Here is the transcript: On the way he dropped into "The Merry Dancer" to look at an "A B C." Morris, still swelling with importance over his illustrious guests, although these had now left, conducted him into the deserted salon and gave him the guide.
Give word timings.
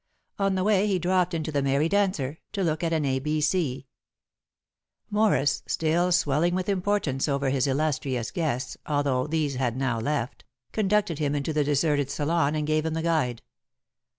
On 0.39 0.55
the 0.55 0.63
way 0.63 0.87
he 0.87 0.97
dropped 0.97 1.35
into 1.35 1.51
"The 1.51 1.61
Merry 1.61 1.87
Dancer" 1.87 2.39
to 2.53 2.63
look 2.63 2.83
at 2.83 2.91
an 2.91 3.05
"A 3.05 3.19
B 3.19 3.39
C." 3.39 3.85
Morris, 5.11 5.61
still 5.67 6.11
swelling 6.11 6.55
with 6.55 6.67
importance 6.69 7.27
over 7.27 7.51
his 7.51 7.67
illustrious 7.67 8.31
guests, 8.31 8.77
although 8.87 9.27
these 9.27 9.57
had 9.57 9.77
now 9.77 9.99
left, 9.99 10.43
conducted 10.71 11.19
him 11.19 11.35
into 11.35 11.53
the 11.53 11.63
deserted 11.63 12.09
salon 12.09 12.55
and 12.55 12.65
gave 12.65 12.83
him 12.83 12.95
the 12.95 13.03
guide. 13.03 13.43